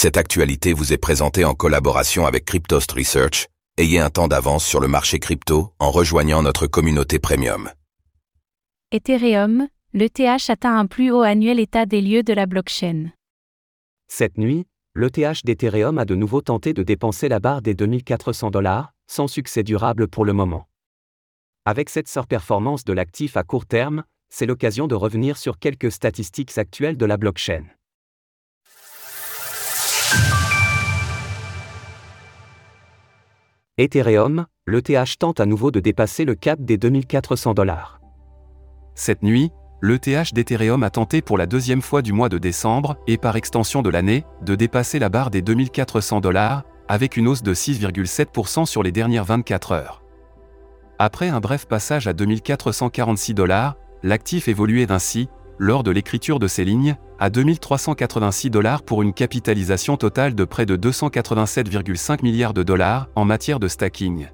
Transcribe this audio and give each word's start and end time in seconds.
Cette 0.00 0.16
actualité 0.16 0.74
vous 0.74 0.92
est 0.92 0.96
présentée 0.96 1.44
en 1.44 1.54
collaboration 1.54 2.24
avec 2.24 2.44
Cryptost 2.44 2.92
Research. 2.92 3.48
Ayez 3.78 3.98
un 3.98 4.10
temps 4.10 4.28
d'avance 4.28 4.64
sur 4.64 4.78
le 4.78 4.86
marché 4.86 5.18
crypto 5.18 5.72
en 5.80 5.90
rejoignant 5.90 6.40
notre 6.40 6.68
communauté 6.68 7.18
premium. 7.18 7.68
Ethereum, 8.92 9.66
l'ETH 9.94 10.50
atteint 10.50 10.78
un 10.78 10.86
plus 10.86 11.10
haut 11.10 11.22
annuel 11.22 11.58
état 11.58 11.84
des 11.84 12.00
lieux 12.00 12.22
de 12.22 12.32
la 12.32 12.46
blockchain. 12.46 13.10
Cette 14.06 14.38
nuit, 14.38 14.68
l'ETH 14.94 15.44
d'Ethereum 15.44 15.98
a 15.98 16.04
de 16.04 16.14
nouveau 16.14 16.42
tenté 16.42 16.72
de 16.74 16.84
dépenser 16.84 17.28
la 17.28 17.40
barre 17.40 17.60
des 17.60 17.74
2400 17.74 18.52
dollars, 18.52 18.92
sans 19.08 19.26
succès 19.26 19.64
durable 19.64 20.06
pour 20.06 20.24
le 20.24 20.32
moment. 20.32 20.68
Avec 21.64 21.90
cette 21.90 22.06
surperformance 22.06 22.84
de 22.84 22.92
l'actif 22.92 23.36
à 23.36 23.42
court 23.42 23.66
terme, 23.66 24.04
c'est 24.28 24.46
l'occasion 24.46 24.86
de 24.86 24.94
revenir 24.94 25.36
sur 25.36 25.58
quelques 25.58 25.90
statistiques 25.90 26.56
actuelles 26.56 26.96
de 26.96 27.04
la 27.04 27.16
blockchain. 27.16 27.64
Ethereum, 33.80 34.46
l'ETH 34.66 35.18
tente 35.20 35.38
à 35.38 35.46
nouveau 35.46 35.70
de 35.70 35.78
dépasser 35.78 36.24
le 36.24 36.34
cap 36.34 36.60
des 36.60 36.78
2400 36.78 37.54
dollars. 37.54 38.00
Cette 38.96 39.22
nuit, 39.22 39.52
l'ETH 39.82 40.34
d'Ethereum 40.34 40.82
a 40.82 40.90
tenté 40.90 41.22
pour 41.22 41.38
la 41.38 41.46
deuxième 41.46 41.80
fois 41.80 42.02
du 42.02 42.12
mois 42.12 42.28
de 42.28 42.38
décembre, 42.38 42.96
et 43.06 43.18
par 43.18 43.36
extension 43.36 43.80
de 43.82 43.88
l'année, 43.88 44.24
de 44.42 44.56
dépasser 44.56 44.98
la 44.98 45.08
barre 45.08 45.30
des 45.30 45.42
2400 45.42 46.20
dollars, 46.20 46.64
avec 46.88 47.16
une 47.16 47.28
hausse 47.28 47.44
de 47.44 47.54
6,7% 47.54 48.66
sur 48.66 48.82
les 48.82 48.90
dernières 48.90 49.24
24 49.24 49.70
heures. 49.70 50.02
Après 50.98 51.28
un 51.28 51.38
bref 51.38 51.66
passage 51.66 52.08
à 52.08 52.14
2446 52.14 53.34
dollars, 53.34 53.76
l'actif 54.02 54.48
évoluait 54.48 54.90
ainsi, 54.90 55.28
lors 55.58 55.82
de 55.82 55.90
l'écriture 55.90 56.38
de 56.38 56.46
ces 56.46 56.64
lignes, 56.64 56.96
à 57.18 57.30
2386 57.30 58.50
dollars 58.50 58.82
pour 58.82 59.02
une 59.02 59.12
capitalisation 59.12 59.96
totale 59.96 60.34
de 60.34 60.44
près 60.44 60.66
de 60.66 60.76
287,5 60.76 62.22
milliards 62.22 62.54
de 62.54 62.62
dollars 62.62 63.08
en 63.16 63.24
matière 63.24 63.58
de 63.58 63.68
stacking. 63.68 64.28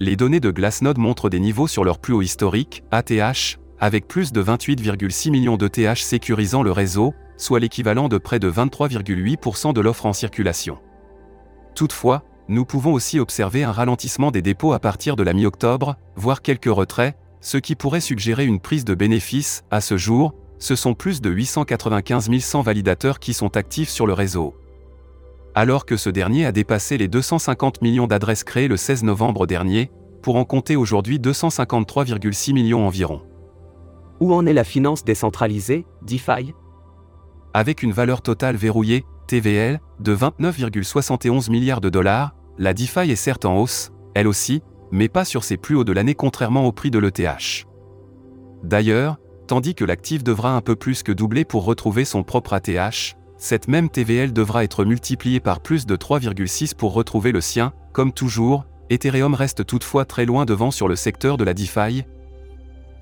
Les 0.00 0.16
données 0.16 0.40
de 0.40 0.50
Glassnode 0.50 0.98
montrent 0.98 1.30
des 1.30 1.40
niveaux 1.40 1.68
sur 1.68 1.84
leur 1.84 1.98
plus 1.98 2.14
haut 2.14 2.22
historique, 2.22 2.82
ATH, 2.90 3.58
avec 3.78 4.08
plus 4.08 4.32
de 4.32 4.42
28,6 4.42 5.30
millions 5.30 5.56
d'ETH 5.56 5.98
sécurisant 5.98 6.62
le 6.62 6.72
réseau, 6.72 7.14
soit 7.36 7.60
l'équivalent 7.60 8.08
de 8.08 8.18
près 8.18 8.38
de 8.38 8.50
23,8% 8.50 9.72
de 9.72 9.80
l'offre 9.80 10.06
en 10.06 10.12
circulation. 10.12 10.78
Toutefois, 11.74 12.22
nous 12.48 12.64
pouvons 12.64 12.92
aussi 12.92 13.18
observer 13.18 13.64
un 13.64 13.72
ralentissement 13.72 14.30
des 14.30 14.42
dépôts 14.42 14.72
à 14.72 14.78
partir 14.78 15.16
de 15.16 15.22
la 15.22 15.32
mi-octobre, 15.32 15.96
voire 16.16 16.42
quelques 16.42 16.66
retraits, 16.66 17.16
ce 17.44 17.58
qui 17.58 17.74
pourrait 17.74 18.00
suggérer 18.00 18.46
une 18.46 18.58
prise 18.58 18.86
de 18.86 18.94
bénéfices, 18.94 19.64
à 19.70 19.82
ce 19.82 19.98
jour, 19.98 20.32
ce 20.58 20.74
sont 20.74 20.94
plus 20.94 21.20
de 21.20 21.28
895 21.28 22.30
100 22.40 22.62
validateurs 22.62 23.18
qui 23.18 23.34
sont 23.34 23.58
actifs 23.58 23.90
sur 23.90 24.06
le 24.06 24.14
réseau. 24.14 24.54
Alors 25.54 25.84
que 25.84 25.98
ce 25.98 26.08
dernier 26.08 26.46
a 26.46 26.52
dépassé 26.52 26.96
les 26.96 27.06
250 27.06 27.82
millions 27.82 28.06
d'adresses 28.06 28.44
créées 28.44 28.66
le 28.66 28.78
16 28.78 29.04
novembre 29.04 29.46
dernier, 29.46 29.90
pour 30.22 30.36
en 30.36 30.46
compter 30.46 30.74
aujourd'hui 30.74 31.18
253,6 31.18 32.54
millions 32.54 32.86
environ. 32.86 33.20
Où 34.20 34.32
en 34.32 34.46
est 34.46 34.54
la 34.54 34.64
finance 34.64 35.04
décentralisée, 35.04 35.84
DeFi? 36.00 36.54
Avec 37.52 37.82
une 37.82 37.92
valeur 37.92 38.22
totale 38.22 38.56
verrouillée, 38.56 39.04
TVL, 39.26 39.80
de 40.00 40.16
29,71 40.16 41.50
milliards 41.50 41.82
de 41.82 41.90
dollars, 41.90 42.34
la 42.56 42.72
DeFi 42.72 43.10
est 43.10 43.16
certes 43.16 43.44
en 43.44 43.58
hausse, 43.58 43.92
elle 44.14 44.28
aussi, 44.28 44.62
mais 44.94 45.08
pas 45.08 45.24
sur 45.24 45.42
ses 45.42 45.56
plus 45.56 45.74
hauts 45.74 45.84
de 45.84 45.92
l'année 45.92 46.14
contrairement 46.14 46.66
au 46.66 46.72
prix 46.72 46.92
de 46.92 47.00
l'ETH. 47.00 47.66
D'ailleurs, 48.62 49.18
tandis 49.48 49.74
que 49.74 49.84
l'actif 49.84 50.22
devra 50.22 50.54
un 50.54 50.60
peu 50.60 50.76
plus 50.76 51.02
que 51.02 51.10
doubler 51.10 51.44
pour 51.44 51.64
retrouver 51.64 52.04
son 52.04 52.22
propre 52.22 52.52
ATH, 52.52 53.16
cette 53.36 53.66
même 53.66 53.90
TVL 53.90 54.32
devra 54.32 54.62
être 54.62 54.84
multipliée 54.84 55.40
par 55.40 55.60
plus 55.60 55.84
de 55.84 55.96
3,6 55.96 56.76
pour 56.76 56.92
retrouver 56.92 57.32
le 57.32 57.40
sien, 57.40 57.72
comme 57.92 58.12
toujours, 58.12 58.66
Ethereum 58.88 59.34
reste 59.34 59.66
toutefois 59.66 60.04
très 60.04 60.26
loin 60.26 60.44
devant 60.44 60.70
sur 60.70 60.86
le 60.86 60.94
secteur 60.94 61.38
de 61.38 61.44
la 61.44 61.54
DeFi, 61.54 62.04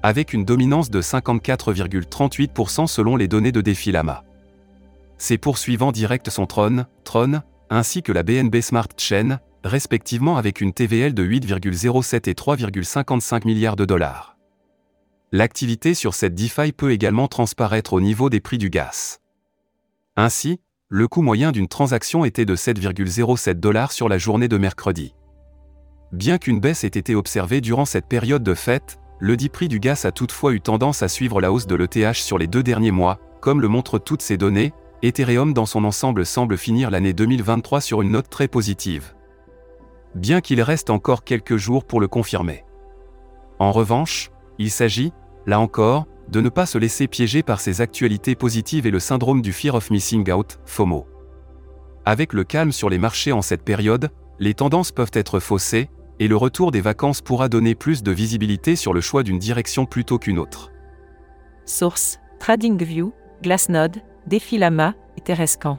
avec 0.02 0.32
une 0.32 0.47
dominance 0.47 0.88
de 0.88 1.02
54,38% 1.02 2.86
selon 2.86 3.16
les 3.16 3.28
données 3.28 3.52
de 3.52 3.60
Defilama. 3.60 4.25
Ses 5.19 5.36
poursuivants 5.36 5.92
directs 5.92 6.31
sont 6.31 6.47
Tron, 6.47 6.86
Tron, 7.04 7.42
ainsi 7.69 8.02
que 8.02 8.12
la 8.12 8.22
BNB 8.22 8.62
Smart 8.62 8.88
Chain, 8.97 9.41
respectivement 9.64 10.36
avec 10.36 10.60
une 10.60 10.72
TVL 10.72 11.14
de 11.14 11.24
8,07 11.24 12.28
et 12.28 12.34
3,55 12.34 13.46
milliards 13.46 13.76
de 13.76 13.84
dollars. 13.84 14.36
L'activité 15.30 15.94
sur 15.94 16.14
cette 16.14 16.34
DeFi 16.34 16.72
peut 16.72 16.92
également 16.92 17.28
transparaître 17.28 17.94
au 17.94 18.00
niveau 18.00 18.28
des 18.28 18.40
prix 18.40 18.58
du 18.58 18.68
gaz. 18.68 19.20
Ainsi, 20.16 20.60
le 20.88 21.08
coût 21.08 21.22
moyen 21.22 21.52
d'une 21.52 21.68
transaction 21.68 22.26
était 22.26 22.44
de 22.44 22.54
7,07 22.54 23.54
dollars 23.54 23.92
sur 23.92 24.10
la 24.10 24.18
journée 24.18 24.48
de 24.48 24.58
mercredi. 24.58 25.14
Bien 26.12 26.36
qu'une 26.36 26.60
baisse 26.60 26.84
ait 26.84 26.88
été 26.88 27.14
observée 27.14 27.62
durant 27.62 27.86
cette 27.86 28.06
période 28.06 28.42
de 28.42 28.52
fête, 28.52 28.98
le 29.18 29.36
dit 29.38 29.48
prix 29.48 29.68
du 29.68 29.80
gaz 29.80 30.04
a 30.04 30.12
toutefois 30.12 30.52
eu 30.52 30.60
tendance 30.60 31.02
à 31.02 31.08
suivre 31.08 31.40
la 31.40 31.50
hausse 31.50 31.66
de 31.66 31.76
l'ETH 31.76 32.16
sur 32.16 32.36
les 32.36 32.46
deux 32.46 32.62
derniers 32.62 32.90
mois, 32.90 33.18
comme 33.40 33.62
le 33.62 33.68
montrent 33.68 33.98
toutes 33.98 34.20
ces 34.20 34.36
données, 34.36 34.74
Ethereum 35.02 35.54
dans 35.54 35.66
son 35.66 35.84
ensemble 35.84 36.26
semble 36.26 36.58
finir 36.58 36.90
l'année 36.90 37.14
2023 37.14 37.80
sur 37.80 38.02
une 38.02 38.10
note 38.10 38.28
très 38.28 38.48
positive 38.48 39.14
bien 40.14 40.40
qu'il 40.40 40.62
reste 40.62 40.90
encore 40.90 41.24
quelques 41.24 41.56
jours 41.56 41.84
pour 41.84 42.00
le 42.00 42.08
confirmer. 42.08 42.64
En 43.58 43.72
revanche, 43.72 44.30
il 44.58 44.70
s'agit, 44.70 45.12
là 45.46 45.60
encore, 45.60 46.06
de 46.28 46.40
ne 46.40 46.48
pas 46.48 46.66
se 46.66 46.78
laisser 46.78 47.08
piéger 47.08 47.42
par 47.42 47.60
ces 47.60 47.80
actualités 47.80 48.34
positives 48.34 48.86
et 48.86 48.90
le 48.90 49.00
syndrome 49.00 49.42
du 49.42 49.52
fear 49.52 49.74
of 49.74 49.90
missing 49.90 50.30
out, 50.32 50.58
FOMO. 50.66 51.06
Avec 52.04 52.32
le 52.32 52.44
calme 52.44 52.72
sur 52.72 52.88
les 52.88 52.98
marchés 52.98 53.32
en 53.32 53.42
cette 53.42 53.62
période, 53.62 54.10
les 54.38 54.54
tendances 54.54 54.92
peuvent 54.92 55.10
être 55.14 55.40
faussées, 55.40 55.90
et 56.18 56.28
le 56.28 56.36
retour 56.36 56.70
des 56.72 56.80
vacances 56.80 57.20
pourra 57.20 57.48
donner 57.48 57.74
plus 57.74 58.02
de 58.02 58.12
visibilité 58.12 58.76
sur 58.76 58.92
le 58.92 59.00
choix 59.00 59.22
d'une 59.22 59.38
direction 59.38 59.86
plutôt 59.86 60.18
qu'une 60.18 60.38
autre. 60.38 60.70
Source 61.64 62.18
TradingView, 62.38 63.12
Glassnode, 63.42 63.98
Defilama 64.26 64.94
et 65.16 65.20
Terrescan. 65.20 65.78